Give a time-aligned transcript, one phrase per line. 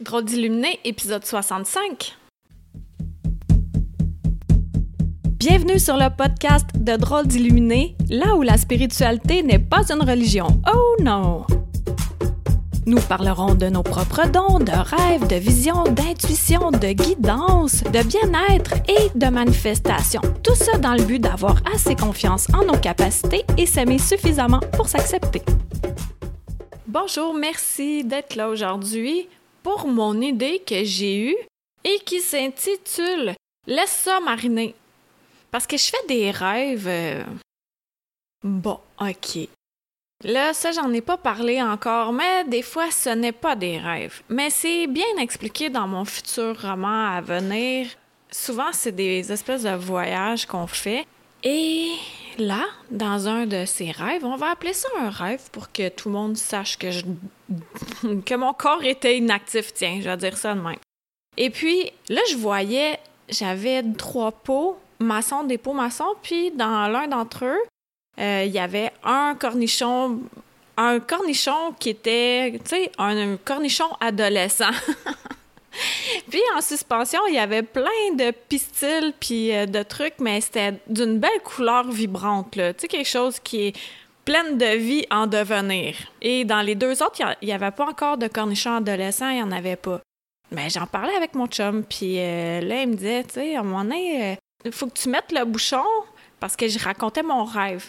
[0.00, 2.16] Drôle d'illuminé, épisode 65.
[5.38, 10.46] Bienvenue sur le podcast de Drôle d'illuminé, là où la spiritualité n'est pas une religion.
[10.74, 11.46] Oh non!
[12.86, 18.74] Nous parlerons de nos propres dons, de rêves, de visions, d'intuition, de guidance, de bien-être
[18.88, 20.22] et de manifestation.
[20.42, 24.88] Tout ça dans le but d'avoir assez confiance en nos capacités et s'aimer suffisamment pour
[24.88, 25.42] s'accepter.
[26.88, 29.28] Bonjour, merci d'être là aujourd'hui
[29.62, 31.36] pour mon idée que j'ai eue
[31.84, 33.34] et qui s'intitule
[33.66, 34.74] Laisse ça mariner.
[35.50, 36.88] Parce que je fais des rêves.
[36.88, 37.22] euh,
[38.42, 39.48] Bon, ok.
[40.24, 44.22] Là, ça, j'en ai pas parlé encore, mais des fois, ce n'est pas des rêves.
[44.28, 47.88] Mais c'est bien expliqué dans mon futur roman à venir.
[48.30, 51.06] Souvent, c'est des espèces de voyages qu'on fait.
[51.44, 51.90] Et
[52.38, 56.08] là, dans un de ces rêves, on va appeler ça un rêve pour que tout
[56.08, 57.02] le monde sache que je
[58.26, 60.76] que mon corps était inactif, tiens, je vais dire ça de même.
[61.36, 62.98] Et puis, là, je voyais,
[63.28, 67.60] j'avais trois pots maçons, des pots maçons, puis dans l'un d'entre eux,
[68.20, 70.20] euh, il y avait un cornichon,
[70.76, 74.70] un cornichon qui était, tu sais, un, un cornichon adolescent.
[76.30, 80.74] puis en suspension, il y avait plein de pistils puis euh, de trucs, mais c'était
[80.86, 82.74] d'une belle couleur vibrante, là.
[82.74, 83.76] Tu sais, quelque chose qui est
[84.24, 85.96] pleine de vie en devenir.
[86.20, 89.42] Et dans les deux autres, il n'y avait pas encore de cornichons adolescents, il n'y
[89.42, 90.00] en avait pas.
[90.50, 93.60] Mais j'en parlais avec mon chum, puis euh, là, il me disait, tu sais, à
[93.60, 95.84] un moment donné, il faut que tu mettes le bouchon,
[96.40, 97.84] parce que je racontais mon rêve.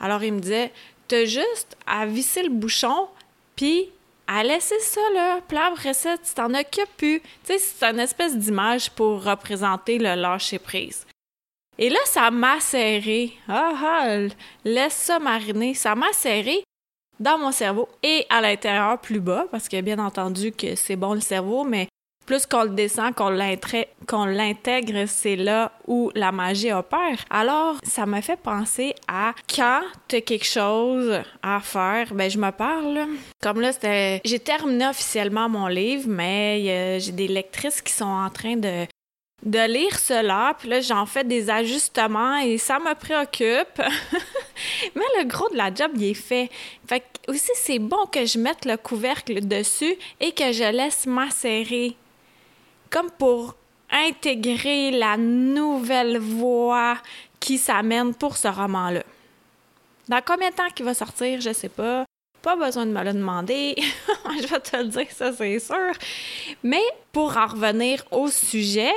[0.00, 0.72] Alors, il me disait,
[1.08, 3.08] t'as juste à visser le bouchon,
[3.54, 3.90] puis
[4.26, 7.20] à laisser ça, là, après ça, tu t'en occupes plus.
[7.20, 11.06] Tu sais, c'est une espèce d'image pour représenter le lâcher-prise.
[11.78, 13.32] Et là, ça m'a serré.
[13.48, 14.18] Ah ah,
[14.64, 15.74] laisse ça mariner.
[15.74, 16.62] Ça m'a serré
[17.20, 21.14] dans mon cerveau et à l'intérieur plus bas, parce que bien entendu que c'est bon
[21.14, 21.88] le cerveau, mais
[22.26, 27.24] plus qu'on le descend, qu'on l'intègre, c'est là où la magie opère.
[27.30, 32.50] Alors, ça m'a fait penser à quand t'as quelque chose à faire, ben je me
[32.50, 33.06] parle.
[33.40, 38.04] Comme là, c'était, j'ai terminé officiellement mon livre, mais euh, j'ai des lectrices qui sont
[38.04, 38.86] en train de
[39.46, 43.80] de lire cela, puis là, j'en fais des ajustements et ça me préoccupe.
[44.96, 46.50] Mais le gros de la job, il est fait.
[46.86, 51.06] Fait que aussi, c'est bon que je mette le couvercle dessus et que je laisse
[51.06, 51.94] macérer.
[52.90, 53.54] Comme pour
[53.90, 56.96] intégrer la nouvelle voie
[57.38, 59.04] qui s'amène pour ce roman-là.
[60.08, 62.04] Dans combien de temps qu'il va sortir, je sais pas.
[62.42, 63.76] Pas besoin de me le demander.
[64.40, 65.92] je vais te le dire, ça c'est sûr.
[66.64, 68.92] Mais pour en revenir au sujet,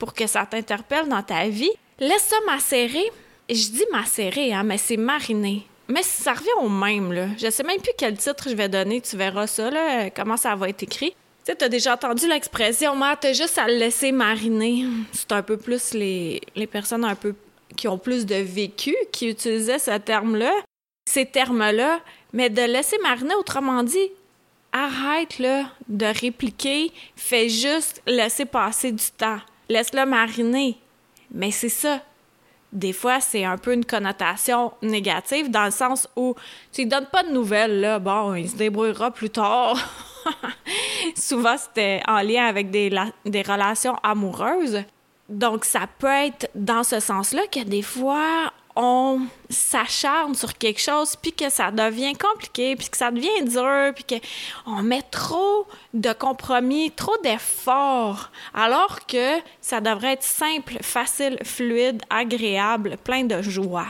[0.00, 3.04] pour que ça t'interpelle dans ta vie, laisse ça macérer.
[3.48, 5.64] Je dis macérer, hein, mais c'est mariner.
[5.88, 7.26] Mais ça revient au même, là.
[7.38, 10.56] Je sais même plus quel titre je vais donner, tu verras ça, là, comment ça
[10.56, 11.14] va être écrit.
[11.44, 14.84] Tu sais, déjà entendu l'expression, mais t'as juste à le laisser mariner.
[15.12, 16.40] C'est un peu plus les,
[16.70, 17.06] personnes
[17.76, 20.52] qui ont plus de vécu qui utilisaient ce terme-là,
[21.08, 22.00] ces termes-là,
[22.32, 24.10] mais de laisser mariner, autrement dit,
[24.72, 29.40] arrête là, de répliquer, fais juste laisser passer du temps.
[29.70, 30.76] Laisse-le mariner.
[31.30, 32.00] Mais c'est ça.
[32.72, 36.34] Des fois, c'est un peu une connotation négative dans le sens où
[36.72, 38.00] tu lui donnes pas de nouvelles, là.
[38.00, 39.76] Bon, il se débrouillera plus tard.
[41.16, 42.90] Souvent, c'était en lien avec des,
[43.24, 44.82] des relations amoureuses.
[45.28, 51.16] Donc, ça peut être dans ce sens-là que des fois, on s'acharne sur quelque chose,
[51.16, 56.12] puis que ça devient compliqué, puis que ça devient dur, puis qu'on met trop de
[56.12, 63.88] compromis, trop d'efforts, alors que ça devrait être simple, facile, fluide, agréable, plein de joie.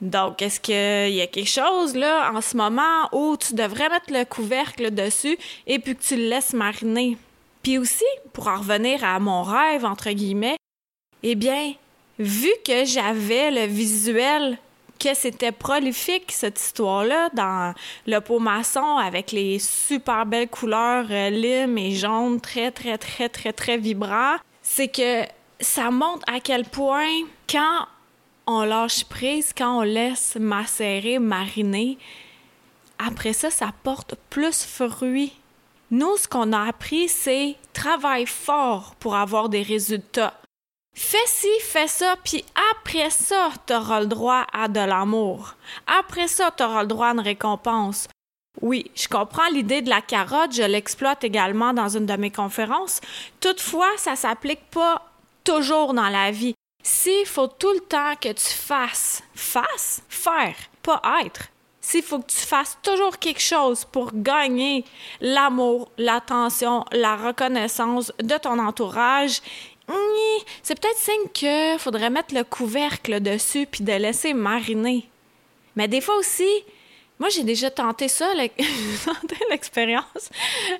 [0.00, 4.12] Donc, est-ce qu'il y a quelque chose là en ce moment où tu devrais mettre
[4.12, 7.16] le couvercle dessus et puis que tu le laisses mariner?
[7.62, 8.04] Puis aussi,
[8.34, 10.56] pour en revenir à mon rêve, entre guillemets,
[11.22, 11.72] eh bien,
[12.18, 14.58] vu que j'avais le visuel
[14.98, 17.74] que c'était prolifique, cette histoire-là, dans
[18.06, 23.28] le pot maçon avec les super belles couleurs euh, lime et jaune, très, très, très,
[23.28, 25.24] très, très vibrants, c'est que
[25.60, 27.86] ça montre à quel point, quand
[28.46, 31.98] on lâche prise, quand on laisse macérer, mariner,
[32.98, 35.32] après ça, ça porte plus fruit.
[35.90, 40.34] Nous, ce qu'on a appris, c'est travaille fort pour avoir des résultats.
[40.94, 45.56] Fais ci, fais ça, puis après ça, tu auras le droit à de l'amour.
[45.86, 48.06] Après ça, tu auras le droit à une récompense.
[48.62, 53.00] Oui, je comprends l'idée de la carotte, je l'exploite également dans une de mes conférences.
[53.40, 55.02] Toutefois, ça s'applique pas
[55.42, 56.54] toujours dans la vie.
[56.84, 61.48] S'il faut tout le temps que tu fasses, fasses, faire, pas être.
[61.80, 64.84] s'il faut que tu fasses toujours quelque chose pour gagner
[65.20, 69.40] l'amour, l'attention, la reconnaissance de ton entourage,
[70.62, 75.08] c'est peut-être signe qu'il faudrait mettre le couvercle dessus puis de laisser mariner.
[75.76, 76.48] Mais des fois aussi,
[77.18, 78.32] moi, j'ai déjà tenté ça,
[79.50, 80.30] l'expérience.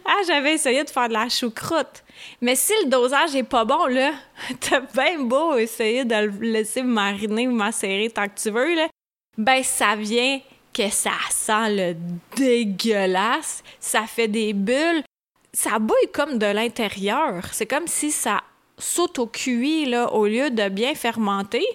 [0.05, 2.03] Ah, j'avais essayé de faire de la choucroute.
[2.41, 4.13] Mais si le dosage est pas bon, là,
[4.61, 8.89] t'as bien beau essayer de le laisser mariner ou macérer tant que tu veux, là,
[9.37, 10.41] ben ça vient
[10.73, 11.97] que ça sent le
[12.37, 15.05] dégueulasse, ça fait des bulles,
[15.53, 17.45] ça bouille comme de l'intérieur.
[17.53, 18.43] C'est comme si ça
[18.79, 21.67] s'auto-cuit, là, au lieu de bien fermenter.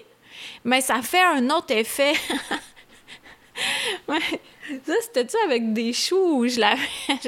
[0.64, 2.12] Mais ça fait un autre effet.
[4.86, 6.46] Ça, c'était-tu avec des choux?
[6.48, 6.60] Je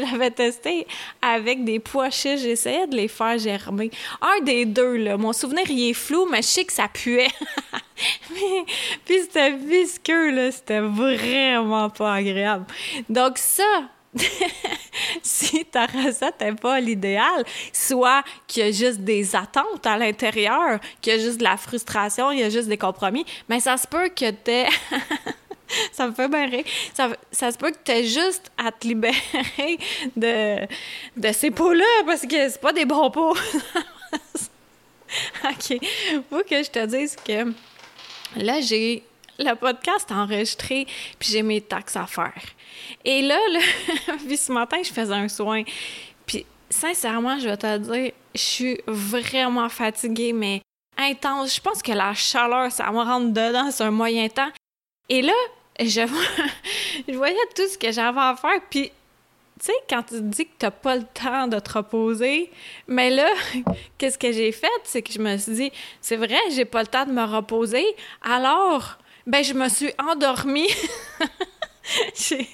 [0.00, 0.86] l'avais testé
[1.20, 2.40] avec des pois chiches?
[2.40, 3.90] J'essayais de les faire germer.
[4.20, 5.16] Un des deux, là.
[5.16, 7.30] Mon souvenir, il est flou, mais je sais que ça puait.
[9.04, 10.52] Puis c'était visqueux, là.
[10.52, 12.66] C'était vraiment pas agréable.
[13.08, 13.82] Donc ça,
[15.22, 20.78] si ta recette n'est pas l'idéal, soit qu'il y a juste des attentes à l'intérieur,
[21.00, 23.76] qu'il y a juste de la frustration, il y a juste des compromis, mais ça
[23.76, 24.70] se peut que tu
[25.92, 26.64] ça me fait.
[26.94, 29.78] Ça, ça se peut que tu aies juste à te libérer
[30.16, 30.66] de,
[31.16, 33.36] de ces pots-là parce que c'est pas des bons pots.
[35.44, 35.78] OK.
[36.30, 37.52] Faut que je te dise que
[38.36, 39.04] là, j'ai
[39.50, 40.86] le podcast enregistré,
[41.18, 42.42] puis j'ai mes taxes à faire.
[43.04, 43.60] Et là, là
[44.26, 45.62] puis ce matin, je faisais un soin.
[46.26, 50.62] Puis sincèrement, je vais te dire, je suis vraiment fatiguée, mais
[50.96, 51.56] intense.
[51.56, 54.50] Je pense que la chaleur, ça me rentre dedans c'est un moyen temps.
[55.08, 55.32] Et là,
[55.80, 55.86] je,
[57.08, 58.90] je voyais tout ce que j'avais à faire, puis
[59.58, 62.50] tu sais, quand tu dis que t'as pas le temps de te reposer,
[62.88, 63.28] mais là,
[63.96, 64.66] qu'est-ce que j'ai fait?
[64.82, 67.86] C'est que je me suis dit, c'est vrai, j'ai pas le temps de me reposer,
[68.22, 70.68] alors, ben, je me suis endormie.
[72.14, 72.44] j'ai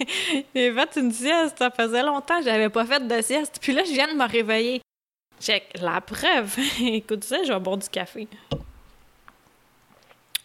[0.53, 3.93] fait une sieste, ça faisait longtemps que j'avais pas fait de sieste, puis là, je
[3.93, 4.81] viens de me réveiller.
[5.41, 6.57] Check, la preuve.
[6.81, 8.27] Écoute ça, je vais boire du café.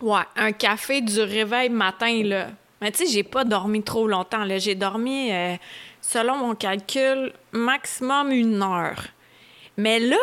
[0.01, 2.47] Ouais, un café du réveil matin, là.
[2.81, 4.45] Mais tu sais, j'ai pas dormi trop longtemps.
[4.57, 5.55] J'ai dormi, euh,
[6.01, 9.07] selon mon calcul, maximum une heure.
[9.77, 10.17] Mais là,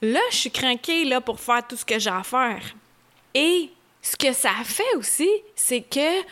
[0.00, 2.62] là, je suis craquée là, pour faire tout ce que j'ai à faire.
[3.34, 3.70] Et
[4.02, 6.22] ce que ça fait aussi, c'est que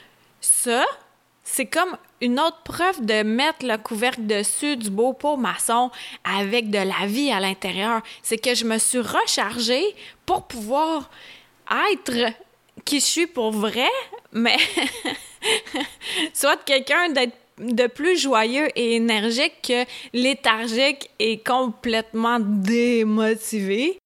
[0.41, 0.85] ça,
[1.43, 5.91] c'est comme une autre preuve de mettre le couvercle dessus du beau pot maçon
[6.25, 8.03] avec de la vie à l'intérieur.
[8.23, 9.85] C'est que je me suis rechargée
[10.25, 11.11] pour pouvoir
[11.93, 12.33] être
[12.85, 13.89] qui je suis pour vrai,
[14.33, 14.57] mais
[16.35, 23.99] soit quelqu'un d'être de plus joyeux et énergique que léthargique et complètement démotivé.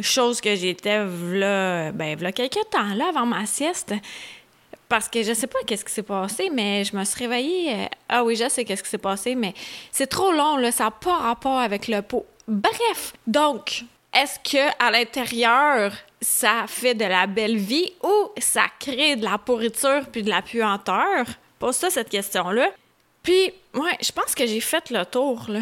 [0.00, 3.94] Chose que j'étais v'là, ben, v'là quelques temps, là, avant ma sieste.
[4.88, 7.72] Parce que je sais pas qu'est-ce qui s'est passé, mais je me suis réveillée.
[7.72, 9.54] Euh, ah oui, je sais qu'est-ce qui s'est passé, mais
[9.90, 12.26] c'est trop long, là, ça n'a pas rapport avec le pot.
[12.46, 19.16] Bref, donc, est-ce que à l'intérieur, ça fait de la belle vie ou ça crée
[19.16, 21.24] de la pourriture puis de la puanteur?
[21.58, 22.68] Pose ça cette question-là.
[23.22, 25.60] Puis, ouais, je pense que j'ai fait le tour, là,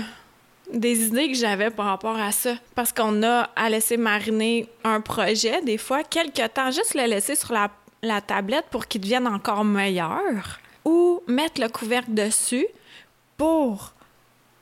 [0.73, 2.55] des idées que j'avais par rapport à ça.
[2.75, 7.35] Parce qu'on a à laisser mariner un projet, des fois, quelques temps, juste le laisser
[7.35, 7.71] sur la,
[8.03, 10.61] la tablette pour qu'il devienne encore meilleur.
[10.85, 12.67] Ou mettre le couvercle dessus
[13.37, 13.93] pour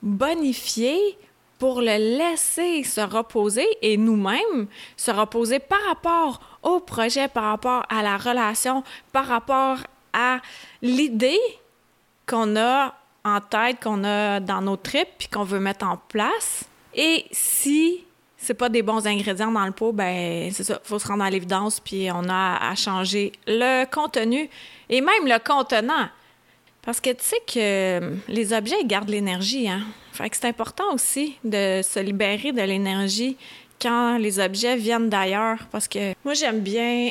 [0.03, 1.17] bonifier
[1.59, 7.85] pour le laisser se reposer et nous-mêmes se reposer par rapport au projet, par rapport
[7.89, 9.79] à la relation, par rapport
[10.13, 10.39] à
[10.83, 11.41] l'idée
[12.27, 12.95] qu'on a
[13.25, 16.65] en tête, qu'on a dans nos tripes, puis qu'on veut mettre en place.
[16.95, 18.05] Et si
[18.37, 21.31] c'est pas des bons ingrédients dans le pot, ben c'est ça, faut se rendre à
[21.31, 24.49] l'évidence, puis on a à changer le contenu
[24.89, 26.09] et même le contenant.
[26.83, 29.83] Parce que tu sais que les objets gardent l'énergie, hein?
[30.13, 33.37] Fait que c'est important aussi de se libérer de l'énergie
[33.81, 35.59] quand les objets viennent d'ailleurs.
[35.71, 37.11] Parce que moi, j'aime bien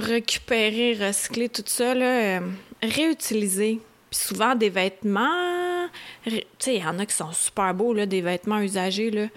[0.00, 2.40] récupérer, recycler tout ça, là, euh,
[2.82, 3.80] réutiliser.
[4.12, 5.88] Puis souvent, des vêtements,
[6.26, 9.28] tu sais, il y en a qui sont super beaux, là, des vêtements usagés, là.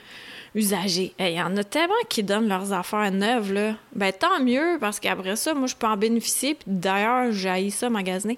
[0.54, 1.14] Usagés.
[1.18, 3.76] Il y en a tellement qui donnent leurs affaires neuves, là.
[3.94, 6.56] Ben, tant mieux, parce qu'après ça, moi, je peux en bénéficier.
[6.56, 8.38] Puis d'ailleurs, j'ai ça magasiner.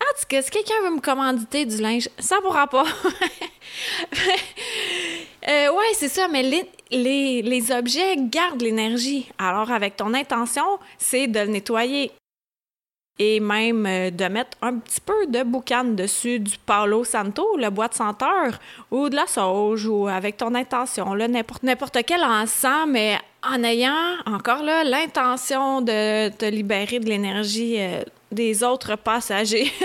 [0.00, 2.84] En tout cas, si quelqu'un veut me commanditer du linge, ça pourra pas.
[5.48, 9.28] euh, ouais, c'est ça, mais les, les, les objets gardent l'énergie.
[9.38, 12.10] Alors, avec ton intention, c'est de le nettoyer
[13.18, 17.70] et même euh, de mettre un petit peu de boucan dessus du Palo Santo, le
[17.70, 18.58] bois de senteur,
[18.90, 24.62] ou de la sauge, ou avec ton intention, n'importe, quel encens, mais en ayant encore
[24.62, 29.72] là l'intention de te libérer de l'énergie euh, des autres passagers.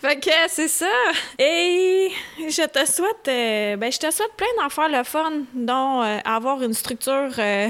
[0.00, 0.90] fait c'est ça.
[1.38, 6.18] Et je te souhaite, euh, ben, je te souhaite plein d'affaires le fun, dont euh,
[6.24, 7.68] avoir une structure euh,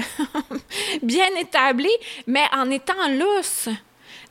[1.03, 1.95] bien établie,
[2.27, 3.67] mais en étant lousse,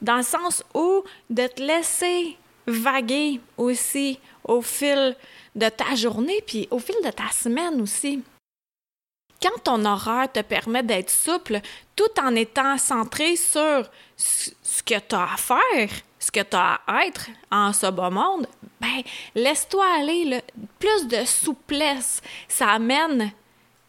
[0.01, 5.17] dans le sens où de te laisser vaguer aussi au fil
[5.55, 8.23] de ta journée, puis au fil de ta semaine aussi.
[9.43, 11.61] Quand ton horaire te permet d'être souple,
[11.97, 15.89] tout en étant centré sur ce que tu as à faire,
[16.21, 18.47] ce que tu as à être en ce beau monde,
[18.81, 19.03] ben
[19.35, 20.41] laisse-toi aller.
[20.79, 23.33] Plus de souplesse, ça amène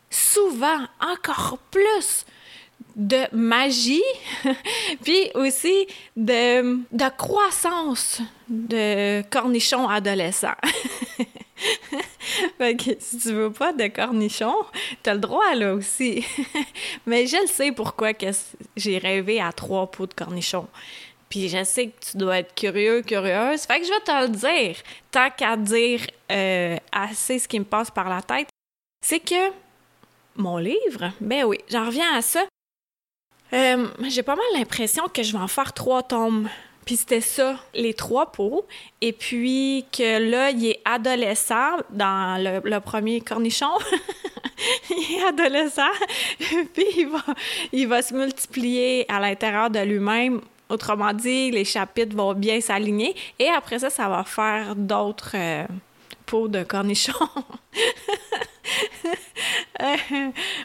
[0.10, 2.26] souvent encore plus
[2.96, 4.04] de magie,
[5.04, 10.58] puis aussi de, croissance de cornichons adolescents.
[12.58, 14.66] fait que si tu veux pas de cornichons,
[15.04, 16.26] t'as le droit là aussi.
[17.06, 18.28] Mais je le sais pourquoi que
[18.76, 20.68] j'ai rêvé à trois pots de cornichons.
[21.32, 23.62] Puis je sais que tu dois être curieux, curieuse.
[23.62, 24.76] Fait que je vais te le dire,
[25.12, 28.50] tant qu'à dire euh, assez ce qui me passe par la tête,
[29.04, 29.50] c'est que
[30.36, 32.44] mon livre, ben oui, j'en reviens à ça.
[33.54, 36.50] Euh, j'ai pas mal l'impression que je vais en faire trois tomes.
[36.86, 38.66] Puis c'était ça, les trois pots.
[39.00, 43.72] Et puis que là, il est adolescent dans le, premier cornichon.
[44.90, 45.92] il est adolescent.
[46.74, 47.24] puis il va,
[47.72, 50.42] il va se multiplier à l'intérieur de lui-même.
[50.72, 53.16] Autrement dit, les chapitres vont bien s'aligner.
[53.38, 55.66] Et après ça, ça va faire d'autres euh,
[56.25, 57.12] pots de cornichons.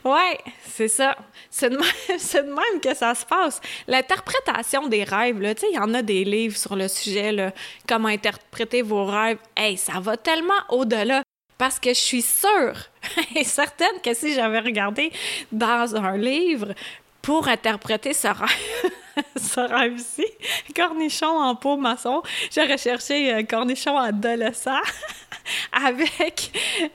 [0.04, 1.16] ouais, c'est ça.
[1.50, 3.62] C'est de, même que ça se passe.
[3.88, 7.50] L'interprétation des rêves, tu sais, il y en a des livres sur le sujet, là,
[7.88, 9.38] comment interpréter vos rêves.
[9.56, 11.22] Hey, ça va tellement au-delà.
[11.56, 12.76] Parce que je suis sûre
[13.34, 15.10] et certaine que si j'avais regardé
[15.50, 16.74] dans un livre
[17.22, 18.92] pour interpréter ce rêve,
[19.36, 20.26] ce rêve-ci,
[20.74, 22.22] cornichon en peau maçon,
[22.54, 24.80] j'aurais cherché euh, cornichon adolescent.
[25.72, 26.50] avec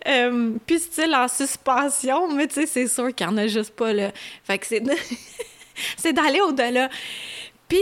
[0.08, 3.94] euh, style en suspension, mais tu sais, c'est sûr qu'il n'y en a juste pas
[3.94, 4.12] là.
[4.44, 4.84] Fait que c'est,
[5.98, 6.90] c'est d'aller au-delà.
[7.68, 7.80] Puis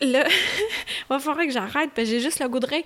[0.00, 2.84] là, il va falloir que j'arrête, parce que j'ai juste le goût de rire.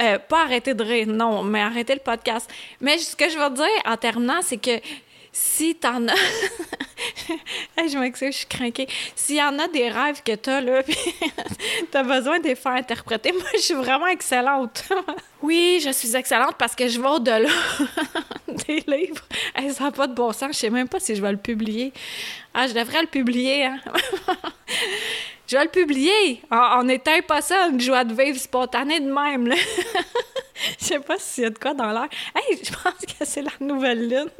[0.00, 2.50] Euh, pas arrêter de rire, non, mais arrêter le podcast.
[2.80, 4.80] Mais ce que je veux dire en terminant, c'est que
[5.32, 6.14] si t'en as.
[7.88, 8.86] je m'excuse, je suis craquée.
[9.16, 10.96] S'il y en a des rêves que t'as, là, pis
[11.90, 14.84] t'as besoin de les faire interpréter, moi, je suis vraiment excellente.
[15.42, 17.48] oui, je suis excellente parce que je vais au-delà
[18.66, 19.24] des livres.
[19.72, 20.52] ça n'a pas de bon sens.
[20.52, 21.92] Je sais même pas si je vais le publier.
[22.52, 23.80] Ah, je devrais le publier, hein?
[25.46, 29.46] je vais le publier en, étant pas ça, une joie de vivre spontanée de même,
[29.46, 29.56] là.
[30.82, 32.08] Je sais pas s'il y a de quoi dans l'air.
[32.34, 34.30] Hey, je pense que c'est la nouvelle lune.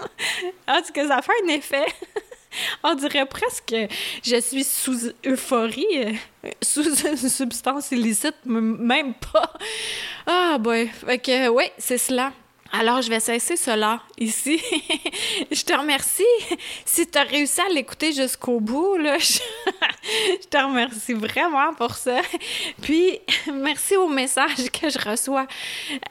[0.68, 1.86] Est-ce que ça fait un effet?
[2.82, 3.86] On dirait presque que
[4.24, 5.86] je suis sous euphorie,
[6.44, 9.52] euh, sous une substance illicite, même pas.
[10.26, 10.88] Ah, boy.
[10.88, 12.32] Fait que, oui, c'est cela.
[12.74, 14.58] Alors, je vais cesser cela ici.
[15.50, 16.24] je te remercie.
[16.86, 20.46] Si tu as réussi à l'écouter jusqu'au bout, là, je...
[20.48, 22.22] te remercie vraiment pour ça.
[22.80, 23.20] Puis,
[23.52, 25.46] merci aux messages que je reçois.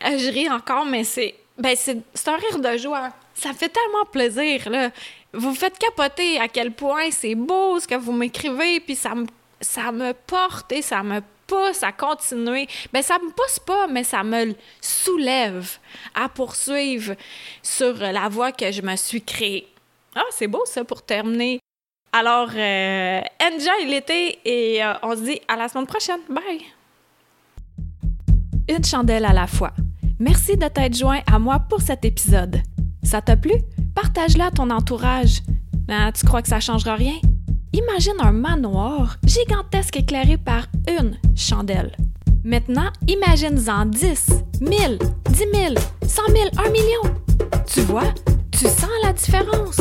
[0.06, 3.10] Euh, je ris encore, mais c'est ben c'est un rire de joie.
[3.34, 4.92] Ça fait tellement plaisir, là.
[5.34, 9.26] Vous faites capoter à quel point c'est beau ce que vous m'écrivez, puis ça me,
[9.62, 12.68] ça me porte et ça me pousse à continuer.
[12.94, 15.78] Ben, ça me pousse pas, mais ça me soulève
[16.16, 17.16] à poursuivre
[17.62, 19.68] sur la voie que je me suis créée.
[20.16, 21.60] Ah, c'est beau ça pour terminer.
[22.14, 26.20] Alors, euh, enjoy l'été et euh, on se dit à la semaine prochaine.
[26.30, 26.62] Bye!
[28.70, 29.72] Une chandelle à la fois.
[30.20, 32.62] Merci de t'être joint à moi pour cet épisode.
[33.04, 33.54] Ça t'a plu?
[33.96, 35.42] Partage-la à ton entourage.
[35.90, 37.20] Ah, tu crois que ça changera rien?
[37.74, 41.96] Imagine un manoir gigantesque éclairé par une chandelle.
[42.44, 45.00] Maintenant, imagine-en 10, 1000,
[45.30, 45.76] 10 000,
[46.06, 47.16] 100 000, 1 million.
[47.68, 48.14] Tu vois,
[48.52, 49.78] tu sens la différence.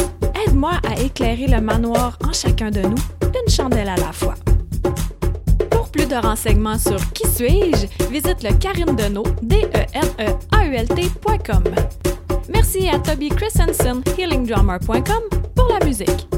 [0.47, 4.37] Aide-moi à éclairer le manoir en chacun de nous, d'une chandelle à la fois.
[5.71, 10.37] Pour plus de renseignements sur Qui suis-je, visite le Karine Deneau, d e n e
[10.53, 10.87] a u l
[12.53, 16.29] Merci à Toby Christensen, healingdrummer.com, pour la musique.